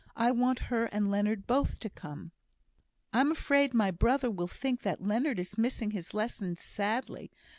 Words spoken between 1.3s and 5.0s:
both to come." "I'm afraid my brother will think